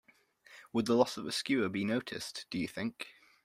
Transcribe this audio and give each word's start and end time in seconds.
Would 0.73 0.87
the 0.87 0.95
loss 0.95 1.15
of 1.17 1.27
a 1.27 1.31
skewer 1.31 1.69
be 1.69 1.85
noticed, 1.85 2.47
do 2.49 2.57
you 2.57 2.67
think? 2.67 3.09